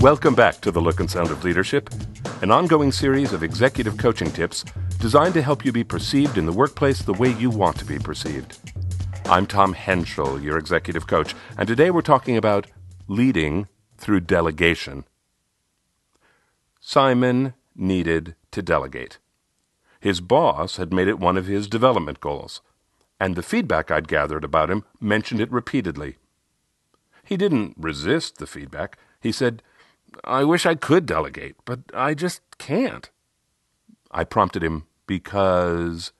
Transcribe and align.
Welcome 0.00 0.36
back 0.36 0.60
to 0.60 0.70
The 0.70 0.80
Look 0.80 1.00
and 1.00 1.10
Sound 1.10 1.32
of 1.32 1.42
Leadership, 1.42 1.90
an 2.40 2.52
ongoing 2.52 2.92
series 2.92 3.32
of 3.32 3.42
executive 3.42 3.96
coaching 3.96 4.30
tips 4.30 4.64
designed 5.00 5.34
to 5.34 5.42
help 5.42 5.64
you 5.64 5.72
be 5.72 5.82
perceived 5.82 6.38
in 6.38 6.46
the 6.46 6.52
workplace 6.52 7.02
the 7.02 7.14
way 7.14 7.32
you 7.32 7.50
want 7.50 7.76
to 7.80 7.84
be 7.84 7.98
perceived. 7.98 8.60
I'm 9.24 9.44
Tom 9.44 9.72
Henschel, 9.72 10.40
your 10.40 10.56
executive 10.56 11.08
coach, 11.08 11.34
and 11.56 11.66
today 11.66 11.90
we're 11.90 12.02
talking 12.02 12.36
about 12.36 12.68
leading 13.08 13.66
through 13.96 14.20
delegation. 14.20 15.02
Simon 16.78 17.54
needed 17.74 18.36
to 18.52 18.62
delegate. 18.62 19.18
His 19.98 20.20
boss 20.20 20.76
had 20.76 20.92
made 20.92 21.08
it 21.08 21.18
one 21.18 21.36
of 21.36 21.46
his 21.46 21.66
development 21.66 22.20
goals, 22.20 22.60
and 23.18 23.34
the 23.34 23.42
feedback 23.42 23.90
I'd 23.90 24.06
gathered 24.06 24.44
about 24.44 24.70
him 24.70 24.84
mentioned 25.00 25.40
it 25.40 25.50
repeatedly. 25.50 26.18
He 27.24 27.36
didn't 27.36 27.74
resist 27.76 28.38
the 28.38 28.46
feedback. 28.46 28.96
He 29.20 29.32
said, 29.32 29.60
I 30.24 30.44
wish 30.44 30.66
I 30.66 30.74
could 30.74 31.06
delegate, 31.06 31.56
but 31.64 31.80
I 31.94 32.14
just 32.14 32.40
can't. 32.58 33.10
I 34.10 34.24
prompted 34.24 34.62
him, 34.62 34.86
because 35.06 36.12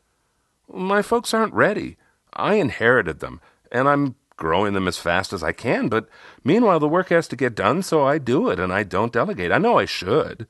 my 0.73 1.03
folks 1.03 1.33
aren't 1.33 1.55
ready. 1.55 1.97
I 2.33 2.55
inherited 2.55 3.21
them, 3.21 3.41
and 3.71 3.89
I'm 3.89 4.17
growing 4.37 4.73
them 4.73 4.89
as 4.89 4.99
fast 4.99 5.33
as 5.33 5.43
I 5.43 5.53
can, 5.53 5.89
but 5.89 6.09
meanwhile 6.45 6.81
the 6.81 6.89
work 6.89 7.09
has 7.09 7.29
to 7.29 7.37
get 7.37 7.55
done, 7.55 7.83
so 7.83 8.05
I 8.05 8.19
do 8.19 8.49
it, 8.49 8.59
and 8.59 8.73
I 8.73 8.83
don't 8.83 9.13
delegate. 9.13 9.53
I 9.53 9.59
know 9.59 9.79
I 9.79 9.85
should. 9.85 10.47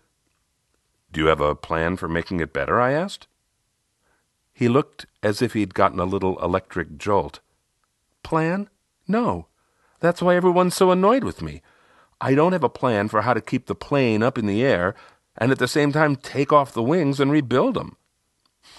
Do 1.11 1.21
you 1.23 1.27
have 1.29 1.41
a 1.41 1.55
plan 1.55 1.97
for 1.97 2.09
making 2.09 2.41
it 2.41 2.53
better? 2.53 2.81
I 2.81 2.93
asked. 2.93 3.27
He 4.53 4.69
looked 4.69 5.07
as 5.23 5.41
if 5.41 5.55
he'd 5.55 5.73
gotten 5.73 6.01
a 6.01 6.05
little 6.05 6.39
electric 6.43 6.99
jolt. 6.99 7.41
Plan? 8.23 8.69
No. 9.07 9.47
That's 10.01 10.21
why 10.21 10.37
everyone's 10.37 10.75
so 10.75 10.91
annoyed 10.91 11.25
with 11.25 11.41
me. 11.41 11.63
I 12.21 12.35
don't 12.35 12.53
have 12.53 12.65
a 12.65 12.69
plan 12.69 13.09
for 13.09 13.23
how 13.23 13.35
to 13.35 13.41
keep 13.41 13.67
the 13.67 13.75
plane 13.75 14.23
up 14.23 14.39
in 14.39 14.47
the 14.47 14.65
air 14.65 14.95
and 15.37 15.53
at 15.53 15.59
the 15.59 15.69
same 15.69 15.93
time 15.93 16.17
take 16.17 16.53
off 16.53 16.73
the 16.73 16.83
wings 16.83 17.21
and 17.21 17.31
rebuild 17.31 17.75
them. 17.75 17.97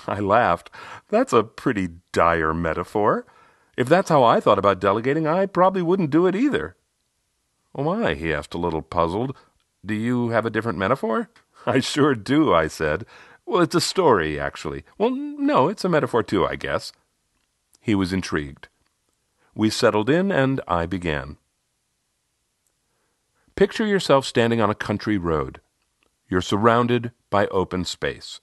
I 0.07 0.19
laughed. 0.19 0.69
That's 1.09 1.33
a 1.33 1.43
pretty 1.43 1.89
dire 2.11 2.53
metaphor. 2.53 3.25
If 3.77 3.87
that's 3.87 4.09
how 4.09 4.23
I 4.23 4.39
thought 4.39 4.59
about 4.59 4.81
delegating, 4.81 5.25
I 5.25 5.45
probably 5.45 5.81
wouldn't 5.81 6.09
do 6.09 6.27
it 6.27 6.35
either. 6.35 6.75
My, 7.75 8.13
he 8.13 8.33
asked, 8.33 8.53
a 8.53 8.57
little 8.57 8.81
puzzled. 8.81 9.35
Do 9.85 9.93
you 9.93 10.29
have 10.29 10.45
a 10.45 10.49
different 10.49 10.77
metaphor? 10.77 11.29
I 11.65 11.79
sure 11.79 12.13
do, 12.13 12.53
I 12.53 12.67
said. 12.67 13.05
Well, 13.45 13.61
it's 13.61 13.75
a 13.75 13.81
story, 13.81 14.39
actually. 14.39 14.83
Well, 14.97 15.11
no, 15.11 15.69
it's 15.69 15.85
a 15.85 15.89
metaphor 15.89 16.23
too, 16.23 16.45
I 16.45 16.55
guess. 16.55 16.91
He 17.79 17.95
was 17.95 18.11
intrigued. 18.11 18.67
We 19.55 19.69
settled 19.69 20.09
in, 20.09 20.31
and 20.31 20.59
I 20.67 20.85
began. 20.85 21.37
Picture 23.59 23.85
yourself 23.85 24.25
standing 24.25 24.61
on 24.61 24.69
a 24.69 24.73
country 24.73 25.17
road. 25.17 25.59
You're 26.29 26.39
surrounded 26.39 27.11
by 27.29 27.47
open 27.47 27.83
space. 27.83 28.39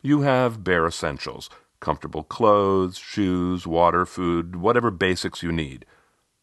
You 0.00 0.20
have 0.20 0.62
bare 0.62 0.86
essentials 0.86 1.50
comfortable 1.80 2.22
clothes, 2.22 2.98
shoes, 2.98 3.66
water, 3.66 4.06
food, 4.06 4.54
whatever 4.54 4.92
basics 4.92 5.42
you 5.42 5.50
need. 5.50 5.84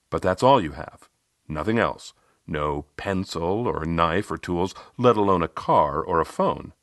But 0.10 0.22
that's 0.22 0.44
all 0.44 0.60
you 0.60 0.74
have. 0.74 1.08
Nothing 1.48 1.80
else. 1.80 2.14
No 2.46 2.84
pencil 2.98 3.66
or 3.66 3.86
knife 3.86 4.30
or 4.30 4.38
tools, 4.38 4.76
let 4.98 5.16
alone 5.16 5.42
a 5.42 5.48
car 5.48 6.04
or 6.04 6.20
a 6.20 6.26
phone. 6.26 6.74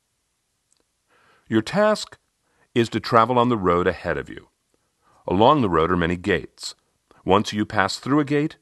Your 1.47 1.61
task 1.61 2.17
is 2.75 2.89
to 2.89 3.01
travel 3.01 3.39
on 3.39 3.51
the 3.51 3.59
road 3.59 3.87
ahead 3.87 4.17
of 4.17 4.31
you. 4.31 4.49
Along 5.29 5.61
the 5.61 5.69
road 5.69 5.93
are 5.93 5.97
many 5.99 6.17
gates. 6.17 6.75
Once 7.23 7.53
you 7.53 7.67
pass 7.67 7.99
through 7.99 8.21
a 8.21 8.25
gate, 8.25 8.57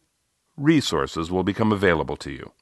resources 0.61 1.31
will 1.31 1.43
become 1.43 1.73
available 1.73 2.17
to 2.17 2.31
you. 2.31 2.53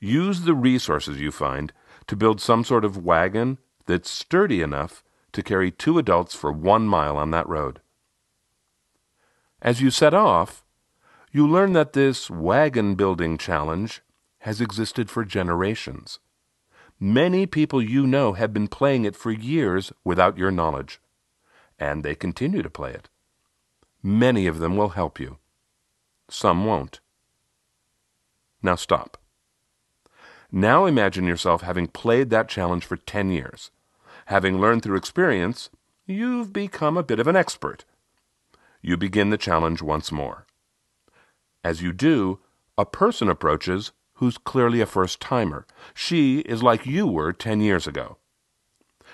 Use 0.00 0.42
the 0.42 0.54
resources 0.54 1.20
you 1.20 1.30
find 1.30 1.72
to 2.06 2.16
build 2.16 2.40
some 2.40 2.64
sort 2.64 2.84
of 2.84 3.04
wagon 3.04 3.58
that's 3.86 4.10
sturdy 4.10 4.62
enough 4.62 5.04
to 5.32 5.42
carry 5.42 5.70
two 5.70 5.98
adults 5.98 6.34
for 6.34 6.52
one 6.52 6.86
mile 6.86 7.16
on 7.16 7.30
that 7.30 7.48
road. 7.48 7.80
As 9.60 9.80
you 9.80 9.90
set 9.90 10.12
off, 10.12 10.64
you 11.30 11.46
learn 11.46 11.72
that 11.72 11.92
this 11.92 12.28
wagon 12.28 12.94
building 12.94 13.38
challenge 13.38 14.02
has 14.40 14.60
existed 14.60 15.08
for 15.08 15.24
generations. 15.24 16.18
Many 16.98 17.46
people 17.46 17.80
you 17.82 18.06
know 18.06 18.32
have 18.34 18.52
been 18.52 18.68
playing 18.68 19.04
it 19.04 19.16
for 19.16 19.30
years 19.30 19.92
without 20.04 20.36
your 20.36 20.50
knowledge, 20.50 21.00
and 21.78 22.04
they 22.04 22.14
continue 22.14 22.62
to 22.62 22.70
play 22.70 22.92
it. 22.92 23.08
Many 24.02 24.46
of 24.46 24.58
them 24.58 24.76
will 24.76 24.90
help 24.90 25.18
you. 25.18 25.38
Some 26.32 26.64
won't. 26.64 27.00
Now 28.62 28.74
stop. 28.74 29.18
Now 30.50 30.86
imagine 30.86 31.26
yourself 31.26 31.60
having 31.60 31.88
played 31.88 32.30
that 32.30 32.48
challenge 32.48 32.86
for 32.86 32.96
10 32.96 33.30
years. 33.30 33.70
Having 34.26 34.58
learned 34.58 34.82
through 34.82 34.96
experience, 34.96 35.68
you've 36.06 36.50
become 36.50 36.96
a 36.96 37.02
bit 37.02 37.20
of 37.20 37.26
an 37.26 37.36
expert. 37.36 37.84
You 38.80 38.96
begin 38.96 39.28
the 39.28 39.36
challenge 39.36 39.82
once 39.82 40.10
more. 40.10 40.46
As 41.62 41.82
you 41.82 41.92
do, 41.92 42.40
a 42.78 42.86
person 42.86 43.28
approaches 43.28 43.92
who's 44.14 44.38
clearly 44.38 44.80
a 44.80 44.86
first 44.86 45.20
timer. 45.20 45.66
She 45.92 46.38
is 46.40 46.62
like 46.62 46.86
you 46.86 47.06
were 47.06 47.34
10 47.34 47.60
years 47.60 47.86
ago. 47.86 48.16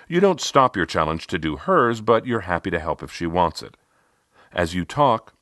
You 0.07 0.21
don't 0.21 0.39
stop 0.39 0.77
your 0.77 0.85
challenge 0.85 1.27
to 1.27 1.37
do 1.37 1.57
hers, 1.57 1.99
but 1.99 2.25
you're 2.25 2.41
happy 2.41 2.71
to 2.71 2.79
help 2.79 3.03
if 3.03 3.11
she 3.11 3.27
wants 3.27 3.61
it. 3.61 3.75
As 4.53 4.73
you 4.73 4.85
talk, 4.85 5.33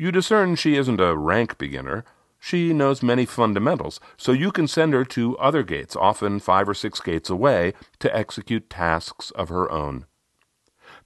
you 0.00 0.10
discern 0.10 0.54
she 0.56 0.76
isn't 0.76 0.98
a 0.98 1.14
rank 1.14 1.58
beginner. 1.58 2.06
She 2.38 2.72
knows 2.72 3.02
many 3.02 3.26
fundamentals, 3.26 4.00
so 4.16 4.32
you 4.32 4.50
can 4.50 4.66
send 4.66 4.94
her 4.94 5.04
to 5.04 5.36
other 5.36 5.62
gates, 5.62 5.94
often 5.94 6.40
five 6.40 6.70
or 6.70 6.72
six 6.72 7.00
gates 7.00 7.28
away, 7.28 7.74
to 7.98 8.16
execute 8.16 8.70
tasks 8.70 9.30
of 9.32 9.50
her 9.50 9.70
own. 9.70 10.06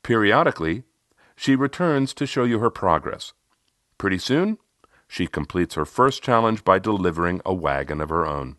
Periodically, 0.04 0.84
she 1.34 1.56
returns 1.56 2.14
to 2.14 2.24
show 2.24 2.44
you 2.44 2.60
her 2.60 2.70
progress. 2.70 3.32
Pretty 3.98 4.18
soon, 4.18 4.58
she 5.08 5.26
completes 5.26 5.74
her 5.74 5.84
first 5.84 6.22
challenge 6.22 6.62
by 6.62 6.78
delivering 6.78 7.40
a 7.44 7.52
wagon 7.52 8.00
of 8.00 8.10
her 8.10 8.24
own. 8.24 8.58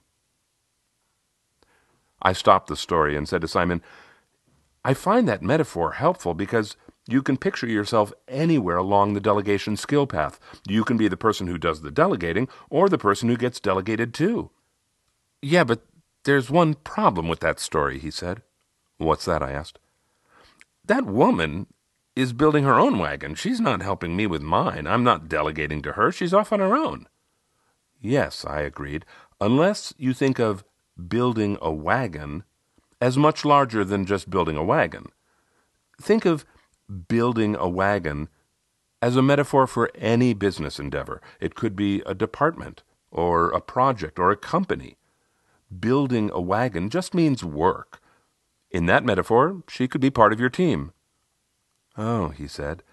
I 2.22 2.34
stopped 2.34 2.68
the 2.68 2.76
story 2.76 3.16
and 3.16 3.26
said 3.26 3.40
to 3.40 3.48
Simon, 3.48 3.82
I 4.84 4.96
find 4.96 5.30
that 5.30 5.42
metaphor 5.42 5.94
helpful 5.94 6.34
because 6.34 6.76
you 7.08 7.22
can 7.22 7.38
picture 7.38 7.68
yourself 7.68 8.12
anywhere 8.28 8.78
along 8.78 9.14
the 9.14 9.20
delegation 9.20 9.78
skill 9.78 10.08
path. 10.08 10.40
You 10.68 10.84
can 10.84 10.98
be 10.98 11.08
the 11.08 11.18
person 11.18 11.48
who 11.48 11.58
does 11.58 11.82
the 11.82 11.92
delegating 11.92 12.48
or 12.70 12.90
the 12.90 12.98
person 12.98 13.30
who 13.30 13.38
gets 13.38 13.60
delegated 13.60 14.14
to. 14.16 14.50
Yeah, 15.42 15.64
but 15.64 15.86
there's 16.24 16.50
one 16.50 16.74
problem 16.74 17.28
with 17.28 17.40
that 17.42 17.60
story, 17.60 18.00
he 18.00 18.10
said. 18.10 18.42
What's 18.98 19.26
that? 19.26 19.44
I 19.44 19.52
asked. 19.52 19.78
That 20.84 21.06
woman 21.06 21.68
is 22.16 22.34
building 22.34 22.64
her 22.64 22.80
own 22.80 22.98
wagon. 22.98 23.36
She's 23.36 23.60
not 23.60 23.82
helping 23.82 24.16
me 24.16 24.26
with 24.26 24.42
mine. 24.42 24.88
I'm 24.88 25.04
not 25.04 25.28
delegating 25.28 25.82
to 25.84 25.94
her. 25.94 26.12
She's 26.12 26.34
off 26.34 26.54
on 26.54 26.60
her 26.60 26.76
own. 26.76 27.08
Yes, 28.02 28.46
I 28.46 28.62
agreed, 28.62 29.06
unless 29.42 29.94
you 29.98 30.14
think 30.14 30.40
of 30.40 30.64
building 31.08 31.58
a 31.62 31.72
wagon 31.72 32.44
as 33.02 33.18
much 33.18 33.44
larger 33.44 33.84
than 33.84 34.06
just 34.06 34.30
building 34.30 34.56
a 34.56 34.64
wagon. 34.64 35.08
Think 36.02 36.26
of 36.26 36.46
building 37.08 37.56
a 37.56 37.68
wagon 37.68 38.30
as 39.02 39.16
a 39.16 39.22
metaphor 39.22 39.68
for 39.68 39.92
any 39.96 40.34
business 40.34 40.80
endeavor. 40.80 41.22
It 41.40 41.56
could 41.56 41.76
be 41.76 42.02
a 42.06 42.16
department, 42.16 42.84
or 43.12 43.50
a 43.50 43.62
project, 43.62 44.18
or 44.20 44.32
a 44.32 44.38
company. 44.38 44.98
Building 45.80 46.30
a 46.34 46.42
wagon 46.42 46.90
just 46.90 47.14
means 47.14 47.44
work. 47.44 48.02
In 48.72 48.86
that 48.88 49.06
metaphor, 49.06 49.64
she 49.70 49.88
could 49.88 50.02
be 50.02 50.10
part 50.10 50.34
of 50.34 50.40
your 50.40 50.50
team. 50.50 50.92
Oh, 51.98 52.30
he 52.30 52.48
said. 52.48 52.84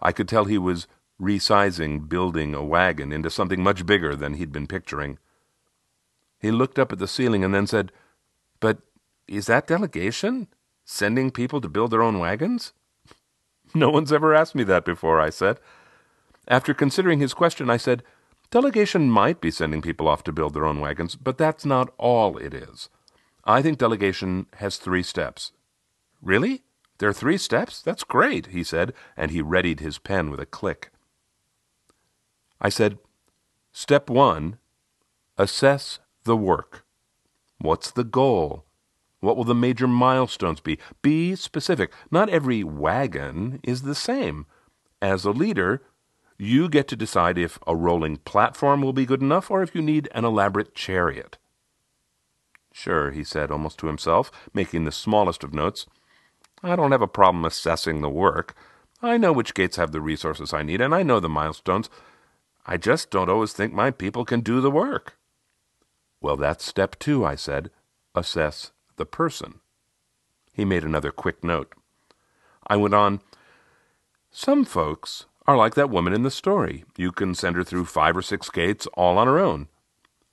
I 0.00 0.12
could 0.12 0.28
tell 0.28 0.44
he 0.44 0.58
was 0.58 0.86
resizing 1.20 2.08
building 2.08 2.54
a 2.54 2.64
wagon 2.64 3.12
into 3.12 3.30
something 3.30 3.62
much 3.62 3.86
bigger 3.86 4.14
than 4.14 4.34
he'd 4.34 4.52
been 4.52 4.66
picturing. 4.66 5.18
He 6.38 6.50
looked 6.50 6.78
up 6.78 6.92
at 6.92 6.98
the 6.98 7.08
ceiling 7.08 7.42
and 7.42 7.54
then 7.54 7.66
said, 7.66 7.92
But 8.60 8.78
is 9.26 9.46
that 9.46 9.66
delegation? 9.66 10.48
Sending 10.84 11.30
people 11.30 11.60
to 11.60 11.68
build 11.68 11.90
their 11.90 12.02
own 12.02 12.18
wagons? 12.18 12.72
No 13.74 13.90
one's 13.90 14.12
ever 14.12 14.34
asked 14.34 14.54
me 14.54 14.64
that 14.64 14.84
before, 14.84 15.20
I 15.20 15.30
said. 15.30 15.58
After 16.48 16.72
considering 16.72 17.20
his 17.20 17.34
question, 17.34 17.68
I 17.68 17.76
said, 17.76 18.02
Delegation 18.50 19.10
might 19.10 19.40
be 19.40 19.50
sending 19.50 19.82
people 19.82 20.06
off 20.06 20.22
to 20.24 20.32
build 20.32 20.54
their 20.54 20.64
own 20.64 20.80
wagons, 20.80 21.16
but 21.16 21.36
that's 21.36 21.66
not 21.66 21.92
all 21.98 22.36
it 22.38 22.54
is. 22.54 22.88
I 23.44 23.62
think 23.62 23.78
delegation 23.78 24.46
has 24.54 24.76
three 24.76 25.02
steps. 25.02 25.52
Really? 26.22 26.62
There 26.98 27.08
are 27.08 27.14
three 27.14 27.38
steps? 27.38 27.82
That's 27.82 28.04
great, 28.04 28.46
he 28.46 28.62
said, 28.62 28.92
and 29.16 29.30
he 29.30 29.42
readied 29.42 29.80
his 29.80 29.98
pen 29.98 30.30
with 30.30 30.40
a 30.40 30.46
click. 30.46 30.90
I 32.60 32.68
said, 32.68 32.98
Step 33.72 34.08
one, 34.08 34.58
assess 35.36 35.98
the 36.24 36.36
work. 36.36 36.84
What's 37.58 37.90
the 37.90 38.04
goal? 38.04 38.65
What 39.26 39.36
will 39.36 39.42
the 39.42 39.56
major 39.56 39.88
milestones 39.88 40.60
be? 40.60 40.78
Be 41.02 41.34
specific. 41.34 41.92
Not 42.12 42.28
every 42.28 42.62
wagon 42.62 43.58
is 43.64 43.82
the 43.82 43.96
same. 43.96 44.46
As 45.02 45.24
a 45.24 45.32
leader, 45.32 45.82
you 46.38 46.68
get 46.68 46.86
to 46.86 46.96
decide 46.96 47.36
if 47.36 47.58
a 47.66 47.74
rolling 47.74 48.18
platform 48.18 48.82
will 48.82 48.92
be 48.92 49.04
good 49.04 49.22
enough 49.22 49.50
or 49.50 49.64
if 49.64 49.74
you 49.74 49.82
need 49.82 50.08
an 50.14 50.24
elaborate 50.24 50.76
chariot. 50.76 51.38
Sure, 52.72 53.10
he 53.10 53.24
said, 53.24 53.50
almost 53.50 53.78
to 53.78 53.88
himself, 53.88 54.30
making 54.54 54.84
the 54.84 54.92
smallest 54.92 55.42
of 55.42 55.52
notes. 55.52 55.86
I 56.62 56.76
don't 56.76 56.92
have 56.92 57.02
a 57.02 57.08
problem 57.08 57.44
assessing 57.44 58.02
the 58.02 58.08
work. 58.08 58.54
I 59.02 59.16
know 59.16 59.32
which 59.32 59.54
gates 59.54 59.76
have 59.76 59.90
the 59.90 60.00
resources 60.00 60.54
I 60.54 60.62
need, 60.62 60.80
and 60.80 60.94
I 60.94 61.02
know 61.02 61.18
the 61.18 61.28
milestones. 61.28 61.90
I 62.64 62.76
just 62.76 63.10
don't 63.10 63.28
always 63.28 63.52
think 63.52 63.72
my 63.72 63.90
people 63.90 64.24
can 64.24 64.38
do 64.42 64.60
the 64.60 64.70
work. 64.70 65.18
Well, 66.20 66.36
that's 66.36 66.64
step 66.64 66.96
two, 67.00 67.24
I 67.24 67.34
said. 67.34 67.72
Assess 68.14 68.70
the 68.96 69.06
person. 69.06 69.60
He 70.52 70.64
made 70.64 70.84
another 70.84 71.10
quick 71.10 71.44
note. 71.44 71.72
I 72.66 72.76
went 72.76 72.94
on, 72.94 73.20
Some 74.30 74.64
folks 74.64 75.26
are 75.46 75.56
like 75.56 75.74
that 75.74 75.90
woman 75.90 76.12
in 76.12 76.22
the 76.22 76.30
story. 76.30 76.84
You 76.96 77.12
can 77.12 77.34
send 77.34 77.56
her 77.56 77.64
through 77.64 77.84
five 77.84 78.16
or 78.16 78.22
six 78.22 78.50
gates 78.50 78.86
all 78.94 79.18
on 79.18 79.26
her 79.26 79.38
own. 79.38 79.68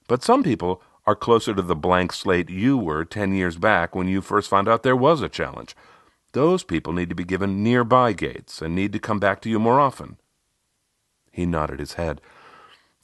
But 0.07 0.24
some 0.24 0.44
people 0.44 0.81
are 1.06 1.15
closer 1.15 1.54
to 1.54 1.62
the 1.62 1.75
blank 1.75 2.13
slate 2.13 2.50
you 2.50 2.77
were 2.77 3.06
ten 3.06 3.33
years 3.33 3.57
back 3.57 3.94
when 3.94 4.07
you 4.07 4.21
first 4.21 4.50
found 4.50 4.68
out 4.68 4.83
there 4.83 4.95
was 4.95 5.21
a 5.21 5.30
challenge. 5.30 5.75
Those 6.31 6.63
people 6.63 6.94
need 6.94 7.10
to 7.10 7.15
be 7.15 7.24
given 7.24 7.63
nearby 7.63 8.13
gates 8.13 8.62
and 8.62 8.74
need 8.74 8.94
to 8.94 9.00
come 9.00 9.19
back 9.19 9.42
to 9.42 9.50
you 9.50 9.60
more 9.60 9.80
often. 9.80 10.18
He 11.31 11.45
nodded 11.45 11.80
his 11.80 11.94
head. 11.94 12.21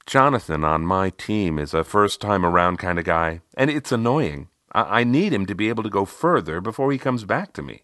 Jonathan 0.06 0.64
on 0.64 0.86
my 0.86 1.12
team 1.12 1.60
is 1.60 1.74
a 1.74 1.84
first 1.84 2.20
time 2.20 2.46
around 2.46 2.78
kind 2.78 2.98
of 2.98 3.06
guy, 3.06 3.42
and 3.56 3.70
it's 3.70 3.92
annoying. 3.92 4.48
I, 4.72 5.02
I 5.02 5.04
need 5.04 5.34
him 5.34 5.46
to 5.46 5.56
be 5.56 5.70
able 5.70 5.84
to 5.84 5.90
go 5.90 6.06
further 6.06 6.62
before 6.62 6.92
he 6.92 6.98
comes 6.98 7.26
back 7.26 7.54
to 7.54 7.62
me. 7.62 7.84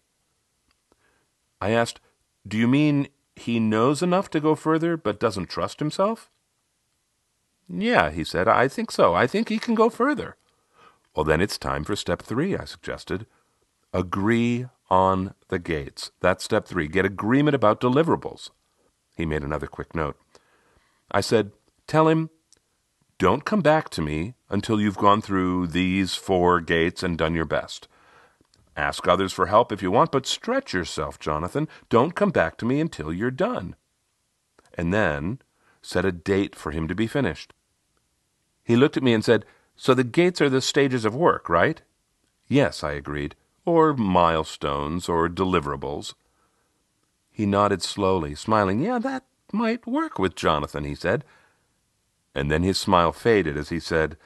I 1.60 1.70
asked, 1.70 2.00
Do 2.46 2.56
you 2.56 2.68
mean 2.68 3.08
he 3.34 3.60
knows 3.60 4.02
enough 4.02 4.30
to 4.30 4.40
go 4.40 4.54
further 4.54 4.96
but 4.96 5.20
doesn't 5.20 5.50
trust 5.50 5.78
himself? 5.78 6.30
Yeah, 7.68 8.10
he 8.10 8.24
said, 8.24 8.46
I 8.46 8.68
think 8.68 8.90
so. 8.90 9.14
I 9.14 9.26
think 9.26 9.48
he 9.48 9.58
can 9.58 9.74
go 9.74 9.90
further. 9.90 10.36
Well, 11.14 11.24
then 11.24 11.40
it's 11.40 11.58
time 11.58 11.82
for 11.84 11.96
step 11.96 12.22
three, 12.22 12.56
I 12.56 12.64
suggested. 12.64 13.26
Agree 13.92 14.66
on 14.88 15.34
the 15.48 15.58
gates. 15.58 16.12
That's 16.20 16.44
step 16.44 16.66
three. 16.66 16.86
Get 16.86 17.04
agreement 17.04 17.54
about 17.54 17.80
deliverables. 17.80 18.50
He 19.16 19.26
made 19.26 19.42
another 19.42 19.66
quick 19.66 19.94
note. 19.94 20.16
I 21.10 21.20
said, 21.20 21.52
Tell 21.86 22.08
him, 22.08 22.30
don't 23.18 23.44
come 23.44 23.62
back 23.62 23.88
to 23.90 24.02
me 24.02 24.34
until 24.50 24.80
you've 24.80 24.98
gone 24.98 25.22
through 25.22 25.68
these 25.68 26.14
four 26.14 26.60
gates 26.60 27.02
and 27.02 27.16
done 27.16 27.34
your 27.34 27.44
best. 27.44 27.88
Ask 28.76 29.08
others 29.08 29.32
for 29.32 29.46
help 29.46 29.72
if 29.72 29.82
you 29.82 29.90
want, 29.90 30.12
but 30.12 30.26
stretch 30.26 30.74
yourself, 30.74 31.18
Jonathan. 31.18 31.66
Don't 31.88 32.14
come 32.14 32.30
back 32.30 32.58
to 32.58 32.66
me 32.66 32.78
until 32.78 33.12
you're 33.12 33.30
done. 33.30 33.74
And 34.74 34.92
then 34.92 35.40
set 35.80 36.04
a 36.04 36.12
date 36.12 36.54
for 36.54 36.72
him 36.72 36.86
to 36.88 36.94
be 36.94 37.06
finished. 37.06 37.54
He 38.62 38.76
looked 38.76 38.98
at 38.98 39.02
me 39.02 39.14
and 39.14 39.24
said, 39.24 39.46
So 39.76 39.94
the 39.94 40.04
gates 40.04 40.42
are 40.42 40.50
the 40.50 40.60
stages 40.60 41.06
of 41.06 41.14
work, 41.14 41.48
right? 41.48 41.80
Yes, 42.48 42.84
I 42.84 42.92
agreed. 42.92 43.34
Or 43.64 43.94
milestones, 43.94 45.08
or 45.08 45.28
deliverables. 45.28 46.14
He 47.30 47.46
nodded 47.46 47.82
slowly, 47.82 48.34
smiling. 48.34 48.80
Yeah, 48.80 48.98
that 48.98 49.24
might 49.52 49.86
work 49.86 50.18
with 50.18 50.34
Jonathan, 50.34 50.84
he 50.84 50.94
said. 50.94 51.24
And 52.36 52.50
then 52.50 52.62
his 52.62 52.78
smile 52.78 53.12
faded 53.12 53.56
as 53.56 53.70
he 53.70 53.80
said, 53.80 54.18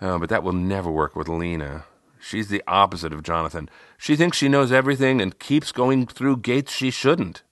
Oh, 0.00 0.16
but 0.16 0.28
that 0.28 0.44
will 0.44 0.52
never 0.52 0.90
work 0.90 1.16
with 1.16 1.28
Lena. 1.28 1.84
She's 2.20 2.48
the 2.48 2.62
opposite 2.68 3.12
of 3.12 3.24
Jonathan. 3.24 3.68
She 3.98 4.14
thinks 4.14 4.36
she 4.36 4.48
knows 4.48 4.70
everything 4.70 5.20
and 5.20 5.38
keeps 5.40 5.72
going 5.72 6.06
through 6.06 6.36
gates 6.38 6.72
she 6.72 6.92
shouldn't. 6.92 7.42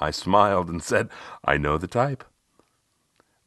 I 0.00 0.10
smiled 0.10 0.68
and 0.68 0.82
said, 0.82 1.10
I 1.44 1.58
know 1.58 1.78
the 1.78 1.86
type. 1.86 2.24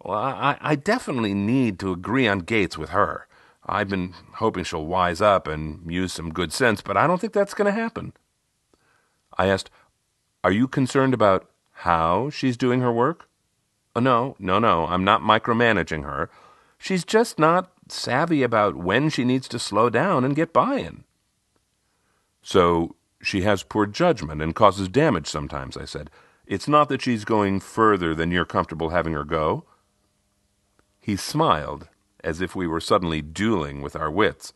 Well, 0.02 0.18
I, 0.18 0.58
I 0.62 0.76
definitely 0.76 1.34
need 1.34 1.80
to 1.80 1.92
agree 1.92 2.30
on 2.30 2.40
gates 2.40 2.78
with 2.78 2.92
her. 2.92 3.28
I've 3.66 3.90
been 3.90 4.14
hoping 4.36 4.64
she'll 4.64 4.86
wise 4.86 5.20
up 5.22 5.50
and 5.50 5.92
use 5.92 6.14
some 6.14 6.32
good 6.32 6.54
sense, 6.54 6.82
but 6.82 6.96
I 6.96 7.08
don't 7.08 7.20
think 7.20 7.34
that's 7.34 7.54
going 7.54 7.66
to 7.66 7.80
happen. 7.80 8.14
I 9.38 9.48
asked, 9.48 9.70
Are 10.46 10.52
you 10.52 10.70
concerned 10.70 11.14
about 11.14 11.50
how 11.72 12.30
she's 12.30 12.56
doing 12.56 12.80
her 12.80 12.92
work? 12.92 13.28
Oh, 13.96 14.00
no, 14.00 14.36
no, 14.40 14.60
no, 14.60 14.88
I'm 14.88 15.04
not 15.04 15.22
micromanaging 15.22 16.04
her. 16.04 16.30
She's 16.78 17.04
just 17.04 17.38
not 17.38 17.72
savvy 17.90 18.42
about 18.42 18.76
when 18.76 19.10
she 19.10 19.24
needs 19.24 19.48
to 19.50 19.60
slow 19.60 19.90
down 19.90 20.24
and 20.24 20.36
get 20.36 20.54
buy 20.54 20.78
in. 20.78 21.04
So 22.42 22.96
she 23.22 23.42
has 23.42 23.64
poor 23.64 23.86
judgment 23.86 24.42
and 24.42 24.56
causes 24.56 24.88
damage 24.88 25.28
sometimes, 25.28 25.78
I 25.78 25.86
said. 25.86 26.10
It's 26.46 26.68
not 26.68 26.90
that 26.90 27.02
she's 27.02 27.26
going 27.26 27.60
further 27.60 28.16
than 28.16 28.32
you're 28.32 28.46
comfortable 28.46 28.90
having 28.90 29.14
her 29.14 29.24
go. 29.24 29.66
He 31.00 31.16
smiled, 31.16 31.88
as 32.24 32.42
if 32.42 32.56
we 32.56 32.68
were 32.68 32.80
suddenly 32.80 33.22
dueling 33.22 33.82
with 33.82 33.96
our 33.96 34.10
wits. 34.10 34.54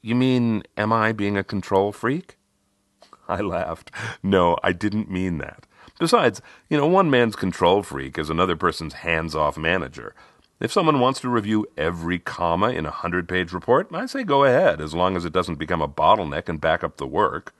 You 0.00 0.14
mean, 0.14 0.62
am 0.76 0.92
I 0.92 1.12
being 1.12 1.36
a 1.36 1.44
control 1.44 1.92
freak? 1.92 2.36
I 3.28 3.40
laughed. 3.40 3.90
No, 4.22 4.58
I 4.62 4.72
didn't 4.72 5.10
mean 5.10 5.38
that. 5.38 5.66
Besides, 5.98 6.42
you 6.68 6.76
know, 6.76 6.86
one 6.86 7.10
man's 7.10 7.36
control 7.36 7.82
freak 7.82 8.18
is 8.18 8.30
another 8.30 8.56
person's 8.56 8.94
hands 8.94 9.34
off 9.34 9.56
manager. 9.56 10.14
If 10.60 10.72
someone 10.72 11.00
wants 11.00 11.20
to 11.20 11.28
review 11.28 11.66
every 11.76 12.18
comma 12.18 12.70
in 12.70 12.86
a 12.86 12.90
hundred 12.90 13.28
page 13.28 13.52
report, 13.52 13.88
I 13.92 14.06
say 14.06 14.24
go 14.24 14.44
ahead, 14.44 14.80
as 14.80 14.94
long 14.94 15.16
as 15.16 15.24
it 15.24 15.32
doesn't 15.32 15.58
become 15.58 15.82
a 15.82 15.88
bottleneck 15.88 16.48
and 16.48 16.60
back 16.60 16.82
up 16.82 16.96
the 16.96 17.06
work. 17.06 17.54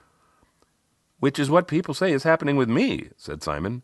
Which 1.19 1.39
is 1.39 1.49
what 1.49 1.67
people 1.67 1.93
say 1.93 2.11
is 2.11 2.23
happening 2.23 2.55
with 2.55 2.69
me, 2.69 3.09
said 3.17 3.43
Simon. 3.43 3.83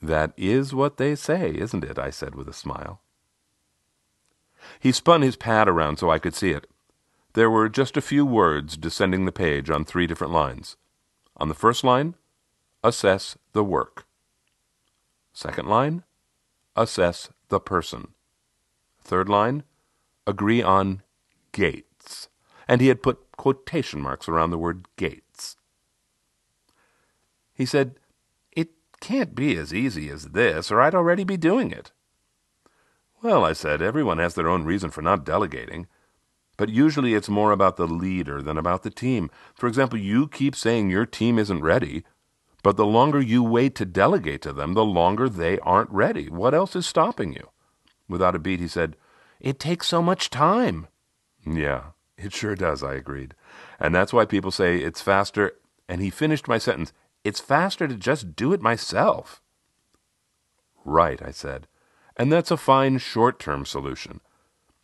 That 0.00 0.32
is 0.36 0.74
what 0.74 0.96
they 0.96 1.14
say, 1.14 1.54
isn't 1.54 1.84
it? 1.84 1.98
I 1.98 2.10
said 2.10 2.34
with 2.34 2.48
a 2.48 2.52
smile. 2.52 3.00
He 4.80 4.92
spun 4.92 5.22
his 5.22 5.36
pad 5.36 5.68
around 5.68 5.98
so 5.98 6.10
I 6.10 6.18
could 6.18 6.34
see 6.34 6.50
it. 6.50 6.66
There 7.34 7.50
were 7.50 7.68
just 7.68 7.96
a 7.96 8.02
few 8.02 8.26
words 8.26 8.76
descending 8.76 9.24
the 9.24 9.32
page 9.32 9.70
on 9.70 9.84
three 9.84 10.06
different 10.06 10.32
lines. 10.32 10.76
On 11.36 11.48
the 11.48 11.54
first 11.54 11.82
line, 11.82 12.14
assess 12.82 13.36
the 13.52 13.64
work. 13.64 14.06
Second 15.32 15.68
line, 15.68 16.04
assess 16.76 17.30
the 17.48 17.60
person. 17.60 18.08
Third 19.02 19.28
line, 19.28 19.64
agree 20.26 20.62
on 20.62 21.02
gates. 21.52 22.28
And 22.68 22.80
he 22.80 22.88
had 22.88 23.02
put 23.02 23.36
quotation 23.36 24.00
marks 24.00 24.28
around 24.28 24.50
the 24.50 24.58
word 24.58 24.86
gates. 24.96 25.56
He 27.52 27.66
said, 27.66 27.96
It 28.52 28.70
can't 29.00 29.34
be 29.34 29.56
as 29.56 29.74
easy 29.74 30.08
as 30.10 30.28
this, 30.28 30.70
or 30.70 30.80
I'd 30.80 30.94
already 30.94 31.24
be 31.24 31.36
doing 31.36 31.70
it. 31.70 31.92
Well, 33.22 33.44
I 33.44 33.52
said, 33.52 33.80
everyone 33.80 34.18
has 34.18 34.34
their 34.34 34.48
own 34.48 34.64
reason 34.64 34.90
for 34.90 35.00
not 35.00 35.24
delegating. 35.24 35.86
But 36.56 36.68
usually 36.68 37.14
it's 37.14 37.28
more 37.28 37.52
about 37.52 37.76
the 37.76 37.86
leader 37.86 38.42
than 38.42 38.58
about 38.58 38.82
the 38.82 38.90
team. 38.90 39.30
For 39.54 39.66
example, 39.66 39.98
you 39.98 40.28
keep 40.28 40.54
saying 40.54 40.90
your 40.90 41.06
team 41.06 41.38
isn't 41.38 41.62
ready, 41.62 42.04
but 42.62 42.76
the 42.76 42.86
longer 42.86 43.20
you 43.20 43.42
wait 43.42 43.74
to 43.76 43.84
delegate 43.84 44.42
to 44.42 44.52
them, 44.52 44.74
the 44.74 44.84
longer 44.84 45.28
they 45.28 45.58
aren't 45.60 45.90
ready. 45.90 46.28
What 46.28 46.54
else 46.54 46.76
is 46.76 46.86
stopping 46.86 47.32
you? 47.32 47.48
Without 48.08 48.36
a 48.36 48.38
beat, 48.38 48.60
he 48.60 48.68
said, 48.68 48.96
It 49.40 49.58
takes 49.58 49.88
so 49.88 50.00
much 50.00 50.30
time. 50.30 50.86
Yeah, 51.44 51.90
it 52.16 52.32
sure 52.32 52.54
does, 52.54 52.82
I 52.82 52.94
agreed. 52.94 53.34
And 53.80 53.94
that's 53.94 54.12
why 54.12 54.24
people 54.24 54.52
say 54.52 54.78
it's 54.78 55.00
faster. 55.00 55.52
And 55.88 56.00
he 56.00 56.10
finished 56.10 56.46
my 56.46 56.58
sentence 56.58 56.92
It's 57.24 57.40
faster 57.40 57.88
to 57.88 57.96
just 57.96 58.36
do 58.36 58.52
it 58.52 58.62
myself. 58.62 59.42
Right, 60.84 61.20
I 61.22 61.30
said. 61.30 61.66
And 62.16 62.30
that's 62.30 62.50
a 62.50 62.56
fine 62.56 62.98
short 62.98 63.40
term 63.40 63.64
solution. 63.64 64.20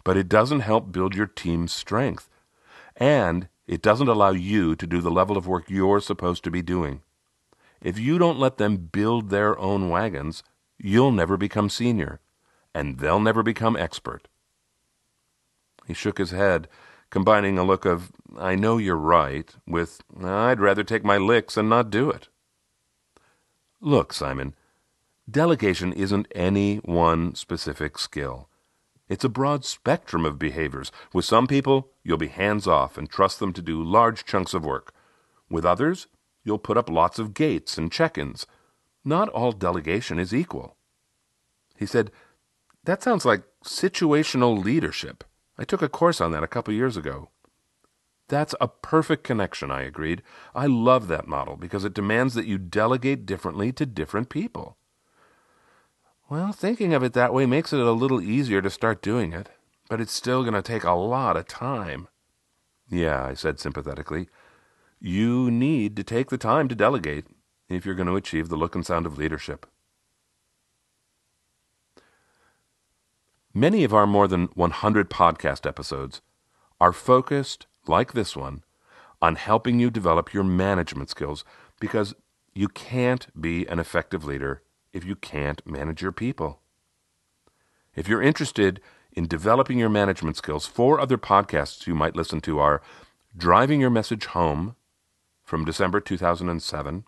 But 0.03 0.17
it 0.17 0.29
doesn't 0.29 0.61
help 0.61 0.91
build 0.91 1.15
your 1.15 1.27
team's 1.27 1.73
strength. 1.73 2.29
And 2.97 3.49
it 3.67 3.83
doesn't 3.83 4.09
allow 4.09 4.31
you 4.31 4.75
to 4.75 4.87
do 4.87 5.01
the 5.01 5.11
level 5.11 5.37
of 5.37 5.47
work 5.47 5.69
you're 5.69 6.01
supposed 6.01 6.43
to 6.45 6.51
be 6.51 6.63
doing. 6.63 7.03
If 7.81 7.99
you 7.99 8.19
don't 8.19 8.39
let 8.39 8.59
them 8.59 8.77
build 8.77 9.31
their 9.31 9.59
own 9.59 9.89
wagons, 9.89 10.43
you'll 10.79 11.13
never 11.13 11.37
become 11.37 11.71
senior, 11.71 12.21
and 12.75 12.99
they'll 12.99 13.21
never 13.21 13.43
become 13.43 13.77
expert. 13.77 14.29
He 15.87 15.95
shook 15.95 16.19
his 16.19 16.33
head, 16.33 16.69
combining 17.11 17.59
a 17.59 17.65
look 17.65 17.85
of, 17.85 18.13
I 18.37 18.55
know 18.55 18.79
you're 18.79 18.97
right, 18.97 19.55
with, 19.67 20.03
I'd 20.23 20.61
rather 20.61 20.85
take 20.85 21.05
my 21.05 21.17
licks 21.17 21.57
and 21.57 21.69
not 21.69 21.91
do 21.91 22.11
it. 22.11 22.29
Look, 23.81 24.13
Simon, 24.13 24.55
delegation 25.31 25.93
isn't 25.93 26.29
any 26.35 26.77
one 26.79 27.35
specific 27.35 27.97
skill. 27.99 28.49
It's 29.09 29.25
a 29.25 29.31
broad 29.31 29.65
spectrum 29.65 30.27
of 30.27 30.39
behaviors. 30.39 30.93
With 31.15 31.25
some 31.25 31.47
people, 31.47 31.89
you'll 32.03 32.19
be 32.19 32.29
hands 32.29 32.67
off 32.67 32.99
and 32.99 33.09
trust 33.09 33.39
them 33.39 33.53
to 33.55 33.63
do 33.63 33.83
large 33.83 34.25
chunks 34.25 34.53
of 34.53 34.65
work. 34.65 34.93
With 35.49 35.65
others, 35.65 36.09
You'll 36.49 36.59
put 36.59 36.79
up 36.79 36.89
lots 36.89 37.19
of 37.19 37.35
gates 37.35 37.77
and 37.77 37.93
check 37.93 38.17
ins. 38.17 38.47
Not 39.05 39.29
all 39.29 39.53
delegation 39.53 40.19
is 40.19 40.33
equal. 40.33 40.79
He 41.77 41.85
said, 41.85 42.11
That 42.85 43.03
sounds 43.03 43.27
like 43.27 43.43
situational 43.63 44.65
leadership. 44.65 45.25
I 45.59 45.65
took 45.65 45.83
a 45.83 45.91
course 45.91 46.23
on 46.23 46.33
that 46.33 46.43
a 46.43 46.49
couple 46.49 46.73
years 46.73 46.97
ago. 46.97 47.29
That's 48.29 48.55
a 48.63 48.69
perfect 48.69 49.25
connection, 49.25 49.71
I 49.71 49.83
agreed. 49.83 50.23
I 50.55 50.65
love 50.65 51.07
that 51.09 51.29
model 51.29 51.57
because 51.57 51.85
it 51.85 51.93
demands 51.93 52.33
that 52.33 52.47
you 52.47 52.57
delegate 52.57 53.27
differently 53.27 53.71
to 53.73 53.85
different 53.85 54.31
people. 54.31 54.79
Well, 56.31 56.53
thinking 56.53 56.95
of 56.95 57.03
it 57.03 57.13
that 57.13 57.35
way 57.35 57.45
makes 57.45 57.75
it 57.75 57.81
a 57.81 57.93
little 57.93 58.23
easier 58.23 58.63
to 58.63 58.71
start 58.71 59.03
doing 59.03 59.35
it. 59.35 59.51
But 59.91 60.01
it's 60.01 60.15
still 60.15 60.45
going 60.45 60.55
to 60.55 60.63
take 60.63 60.85
a 60.85 60.93
lot 60.93 61.37
of 61.37 61.47
time. 61.47 62.09
Yeah, 62.89 63.23
I 63.23 63.35
said 63.35 63.61
sympathetically. 63.61 64.31
You 65.01 65.51
need 65.51 65.95
to 65.97 66.05
take 66.05 66.31
the 66.31 66.39
time 66.39 66.69
to 66.69 66.75
delegate 66.75 67.27
if 67.69 67.87
you're 67.87 67.95
going 67.95 68.09
to 68.09 68.17
achieve 68.17 68.49
the 68.49 68.57
look 68.57 68.75
and 68.75 68.85
sound 68.85 69.07
of 69.07 69.17
leadership. 69.17 69.67
Many 73.55 73.85
of 73.85 73.95
our 73.95 74.07
more 74.07 74.29
than 74.29 74.47
100 74.55 75.09
podcast 75.09 75.67
episodes 75.67 76.21
are 76.81 76.93
focused, 76.93 77.67
like 77.87 78.13
this 78.13 78.37
one, 78.37 78.63
on 79.23 79.37
helping 79.37 79.79
you 79.79 79.91
develop 79.91 80.33
your 80.33 80.45
management 80.45 81.11
skills 81.11 81.45
because 81.81 82.15
you 82.55 82.69
can't 82.69 83.29
be 83.41 83.67
an 83.67 83.79
effective 83.79 84.25
leader 84.25 84.63
if 84.93 85.05
you 85.05 85.15
can't 85.15 85.67
manage 85.67 86.03
your 86.03 86.13
people. 86.13 86.61
If 87.95 88.09
you're 88.09 88.23
interested 88.23 88.81
in 89.13 89.27
developing 89.27 89.79
your 89.79 89.89
management 89.89 90.37
skills, 90.37 90.67
four 90.67 91.01
other 91.01 91.19
podcasts 91.19 91.87
you 91.87 91.95
might 91.95 92.17
listen 92.17 92.41
to 92.43 92.59
are 92.59 92.83
Driving 93.37 93.81
Your 93.81 93.91
Message 93.91 94.27
Home 94.27 94.77
from 95.49 95.65
December 95.65 95.99
2007, 95.99 97.05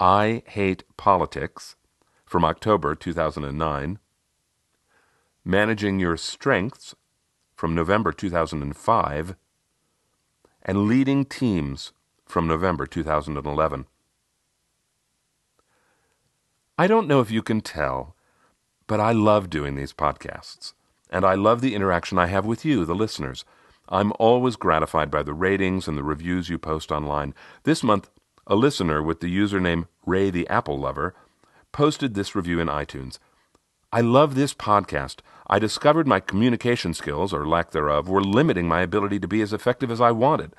I 0.00 0.42
Hate 0.46 0.84
Politics 0.96 1.76
from 2.24 2.42
October 2.42 2.94
2009, 2.94 3.98
Managing 5.44 5.98
Your 5.98 6.16
Strengths 6.16 6.94
from 7.54 7.74
November 7.74 8.12
2005, 8.12 9.36
and 10.62 10.86
Leading 10.86 11.26
Teams 11.26 11.92
from 12.24 12.48
November 12.48 12.86
2011. 12.86 13.84
I 16.78 16.86
don't 16.86 17.08
know 17.08 17.20
if 17.20 17.30
you 17.30 17.42
can 17.42 17.60
tell, 17.60 18.16
but 18.86 19.00
I 19.00 19.12
love 19.12 19.50
doing 19.50 19.74
these 19.74 19.92
podcasts, 19.92 20.72
and 21.10 21.26
I 21.26 21.34
love 21.34 21.60
the 21.60 21.74
interaction 21.74 22.16
I 22.18 22.28
have 22.28 22.46
with 22.46 22.64
you, 22.64 22.86
the 22.86 22.94
listeners. 22.94 23.44
I'm 23.88 24.12
always 24.18 24.56
gratified 24.56 25.10
by 25.10 25.22
the 25.22 25.34
ratings 25.34 25.88
and 25.88 25.98
the 25.98 26.04
reviews 26.04 26.48
you 26.48 26.58
post 26.58 26.92
online. 26.92 27.34
This 27.64 27.82
month, 27.82 28.10
a 28.46 28.54
listener 28.54 29.02
with 29.02 29.20
the 29.20 29.34
username 29.34 29.86
Ray 30.06 30.30
the 30.30 30.48
Apple 30.48 30.78
Lover 30.78 31.14
posted 31.72 32.14
this 32.14 32.34
review 32.34 32.60
in 32.60 32.68
iTunes. 32.68 33.18
I 33.92 34.00
love 34.00 34.34
this 34.34 34.54
podcast. 34.54 35.18
I 35.48 35.58
discovered 35.58 36.06
my 36.06 36.20
communication 36.20 36.94
skills, 36.94 37.34
or 37.34 37.46
lack 37.46 37.72
thereof, 37.72 38.08
were 38.08 38.22
limiting 38.22 38.66
my 38.66 38.80
ability 38.80 39.18
to 39.20 39.28
be 39.28 39.42
as 39.42 39.52
effective 39.52 39.90
as 39.90 40.00
I 40.00 40.10
wanted. 40.10 40.54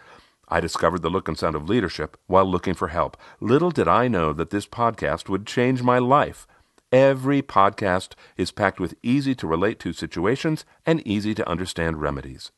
I 0.47 0.59
discovered 0.59 1.01
the 1.01 1.09
look 1.09 1.27
and 1.27 1.37
sound 1.37 1.55
of 1.55 1.67
leadership 1.67 2.17
while 2.27 2.45
looking 2.45 2.73
for 2.73 2.89
help. 2.89 3.17
Little 3.39 3.71
did 3.71 3.87
I 3.87 4.07
know 4.07 4.33
that 4.33 4.51
this 4.51 4.67
podcast 4.67 5.29
would 5.29 5.47
change 5.47 5.81
my 5.81 5.97
life. 5.97 6.45
Every 6.91 7.41
podcast 7.41 8.13
is 8.37 8.51
packed 8.51 8.79
with 8.79 8.93
easy 9.01 9.33
to 9.35 9.47
relate 9.47 9.79
to 9.79 9.93
situations 9.93 10.63
and 10.85 11.01
easy 11.07 11.33
to 11.33 11.49
understand 11.49 12.01
remedies. 12.01 12.51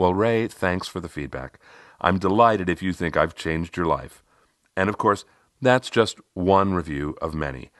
Well, 0.00 0.14
Ray, 0.14 0.48
thanks 0.48 0.88
for 0.88 0.98
the 0.98 1.10
feedback. 1.10 1.60
I'm 2.00 2.18
delighted 2.18 2.70
if 2.70 2.82
you 2.82 2.94
think 2.94 3.18
I've 3.18 3.34
changed 3.34 3.76
your 3.76 3.84
life. 3.84 4.22
And 4.74 4.88
of 4.88 4.96
course, 4.96 5.26
that's 5.60 5.90
just 5.90 6.18
one 6.32 6.72
review 6.72 7.18
of 7.20 7.34
many. 7.34 7.70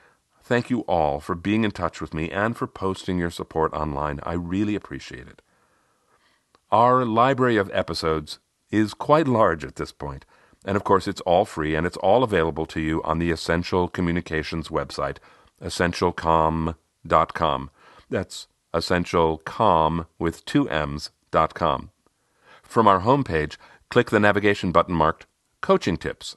Thank 0.42 0.68
you 0.68 0.80
all 0.80 1.20
for 1.20 1.34
being 1.34 1.64
in 1.64 1.70
touch 1.70 1.98
with 1.98 2.12
me 2.12 2.30
and 2.30 2.54
for 2.54 2.66
posting 2.66 3.18
your 3.18 3.30
support 3.30 3.72
online. 3.72 4.20
I 4.22 4.34
really 4.34 4.74
appreciate 4.74 5.28
it. 5.28 5.40
Our 6.70 7.06
library 7.06 7.56
of 7.56 7.70
episodes 7.72 8.38
is 8.70 8.92
quite 8.92 9.26
large 9.26 9.64
at 9.64 9.76
this 9.76 9.90
point, 9.90 10.26
and 10.66 10.76
of 10.76 10.84
course, 10.84 11.08
it's 11.08 11.22
all 11.22 11.46
free 11.46 11.74
and 11.74 11.86
it's 11.86 11.96
all 11.96 12.22
available 12.22 12.66
to 12.66 12.82
you 12.82 13.02
on 13.02 13.18
the 13.18 13.30
Essential 13.30 13.88
Communications 13.88 14.68
website, 14.68 15.16
essentialcomm.com. 15.62 17.70
That's 18.10 18.46
essentialcomm 18.74 20.06
with 20.18 20.44
two 20.44 20.68
M's 20.68 21.08
dot 21.30 21.54
com. 21.54 21.90
From 22.70 22.86
our 22.86 23.00
homepage, 23.00 23.56
click 23.88 24.10
the 24.10 24.20
navigation 24.20 24.70
button 24.70 24.94
marked 24.94 25.26
Coaching 25.60 25.96
Tips. 25.96 26.36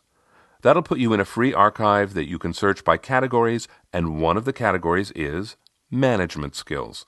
That'll 0.63 0.81
put 0.81 0.97
you 0.97 1.13
in 1.13 1.19
a 1.19 1.25
free 1.25 1.53
archive 1.53 2.15
that 2.15 2.27
you 2.27 2.39
can 2.39 2.53
search 2.53 2.83
by 2.83 2.97
categories, 2.97 3.67
and 3.93 4.19
one 4.19 4.35
of 4.35 4.43
the 4.43 4.51
categories 4.51 5.11
is 5.11 5.57
Management 5.91 6.55
Skills. 6.55 7.05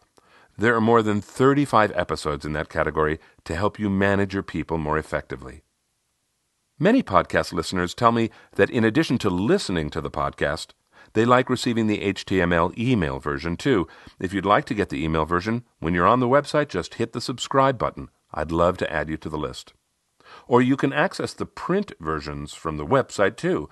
There 0.60 0.76
are 0.76 0.80
more 0.80 1.02
than 1.02 1.22
35 1.22 1.92
episodes 1.96 2.46
in 2.46 2.54
that 2.54 2.70
category 2.70 3.18
to 3.46 3.56
help 3.56 3.80
you 3.80 3.90
manage 3.90 4.36
your 4.36 4.44
people 4.44 4.78
more 4.78 5.00
effectively. 5.00 5.64
Many 6.78 7.02
podcast 7.02 7.52
listeners 7.52 7.96
tell 7.96 8.12
me 8.12 8.30
that 8.58 8.70
in 8.70 8.84
addition 8.84 9.18
to 9.18 9.32
listening 9.32 9.90
to 9.90 10.02
the 10.02 10.12
podcast, 10.12 10.74
they 11.14 11.26
like 11.26 11.50
receiving 11.50 11.88
the 11.88 12.14
HTML 12.14 12.78
email 12.78 13.18
version 13.18 13.58
too. 13.58 13.88
If 14.20 14.36
you'd 14.36 14.46
like 14.46 14.66
to 14.66 14.76
get 14.76 14.90
the 14.90 15.04
email 15.04 15.26
version, 15.26 15.64
when 15.80 15.96
you're 15.96 16.06
on 16.06 16.20
the 16.20 16.28
website, 16.28 16.68
just 16.68 16.94
hit 16.96 17.14
the 17.14 17.22
subscribe 17.22 17.80
button. 17.80 18.10
I'd 18.36 18.52
love 18.52 18.78
to 18.78 18.94
add 18.94 19.10
you 19.10 19.18
to 19.18 19.30
the 19.30 19.38
list. 19.38 19.74
Or 20.48 20.62
you 20.62 20.76
can 20.76 20.94
access 20.94 21.34
the 21.34 21.46
print 21.46 21.94
versions 22.00 22.54
from 22.54 22.78
the 22.78 22.86
website 22.86 23.38
too. 23.38 23.70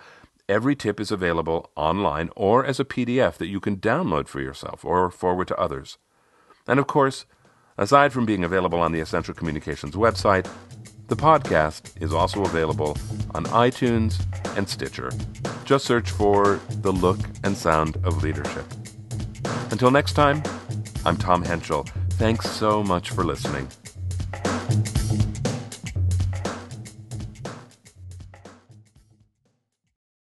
Every 0.49 0.75
tip 0.75 0.99
is 0.99 1.11
available 1.11 1.71
online 1.75 2.29
or 2.35 2.65
as 2.65 2.79
a 2.79 2.85
PDF 2.85 3.35
that 3.35 3.47
you 3.47 3.59
can 3.59 3.77
download 3.77 4.27
for 4.27 4.41
yourself 4.41 4.83
or 4.83 5.11
forward 5.11 5.49
to 5.49 5.57
others. 5.59 5.97
And 6.67 6.79
of 6.79 6.87
course, 6.87 7.25
aside 7.77 8.13
from 8.13 8.25
being 8.25 8.43
available 8.43 8.79
on 8.79 8.93
the 8.93 8.99
Essential 9.01 9.33
Communications 9.33 9.95
website, 9.95 10.49
the 11.07 11.15
podcast 11.15 12.01
is 12.01 12.13
also 12.13 12.43
available 12.43 12.97
on 13.35 13.45
iTunes 13.45 14.25
and 14.57 14.67
Stitcher. 14.67 15.11
Just 15.65 15.85
search 15.85 16.09
for 16.11 16.59
The 16.81 16.91
Look 16.91 17.19
and 17.43 17.57
Sound 17.57 17.97
of 18.03 18.23
Leadership. 18.23 18.65
Until 19.71 19.91
next 19.91 20.13
time, 20.13 20.41
I'm 21.05 21.17
Tom 21.17 21.43
Henschel. 21.43 21.83
Thanks 22.11 22.49
so 22.49 22.83
much 22.83 23.09
for 23.09 23.23
listening. 23.23 23.67